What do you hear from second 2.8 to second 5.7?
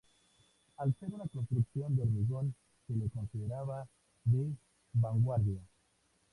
se lo consideraba de vanguardia.